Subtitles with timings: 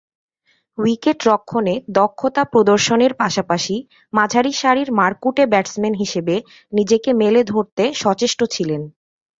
[0.77, 3.75] উইকেট-রক্ষণে দক্ষতা প্রদর্শনের পাশাপাশি
[4.13, 6.35] মাঝারিসারির মারকুটে ব্যাটসম্যান হিসেবে
[6.73, 8.81] নিজেকে মেলে ধরতে সচেষ্ট ছিলেন।